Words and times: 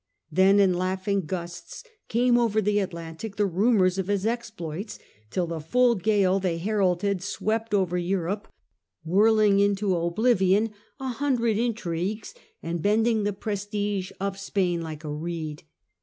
Then 0.31 0.59
in 0.59 0.73
laughing 0.73 1.27
gusts 1.27 1.83
came 2.07 2.35
over 2.35 2.59
the 2.59 2.79
Atlantic 2.79 3.35
the 3.35 3.45
rumours 3.45 3.99
of 3.99 4.07
his 4.07 4.25
exploits, 4.25 4.97
till 5.29 5.45
the 5.45 5.59
full 5.59 5.93
gale 5.93 6.39
they 6.39 6.57
heralded 6.57 7.21
swept 7.21 7.71
over 7.71 7.99
Europe, 7.99 8.47
whirling 9.05 9.59
into 9.59 9.95
oblivion 9.95 10.71
a 10.99 11.09
hundred 11.09 11.59
intrigues 11.59 12.33
and 12.63 12.81
bending 12.81 13.25
the 13.25 13.31
prestige 13.33 14.11
of 14.19 14.39
Spain 14.39 14.81
like 14.81 15.03
a 15.03 15.13
reed. 15.13 15.65